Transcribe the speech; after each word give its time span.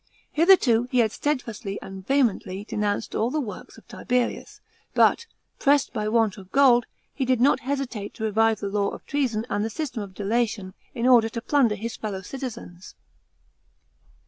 Hitherto, 0.31 0.87
he 0.89 0.97
had 0.97 1.11
steadfastly 1.11 1.77
and 1.79 2.03
vehemently 2.07 2.63
denounced 2.65 3.13
all 3.13 3.29
the 3.29 3.39
works 3.39 3.77
of 3.77 3.87
Tiberius, 3.87 4.59
but, 4.95 5.27
pressed 5.59 5.93
by 5.93 6.07
want 6.09 6.39
of 6.39 6.51
gold, 6.51 6.87
he 7.13 7.23
did 7.23 7.39
not 7.39 7.59
hesitate 7.59 8.15
to 8.15 8.23
revive 8.23 8.61
the 8.61 8.67
law 8.67 8.87
of 8.89 9.05
treason 9.05 9.45
and 9.47 9.63
the 9.63 9.69
.system 9.69 10.01
of 10.01 10.15
delation, 10.15 10.73
in 10.95 11.05
order 11.05 11.29
to 11.29 11.39
plunder 11.39 11.75
his 11.75 11.97
fellow 11.97 12.21
citizens. 12.23 12.95